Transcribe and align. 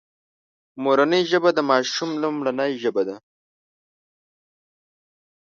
مورنۍ 0.83 1.21
ژبه 1.31 1.49
د 1.53 1.59
ماشوم 1.69 2.09
لومړۍ 2.23 2.71
ژبه 2.83 3.01
ده 3.07 3.15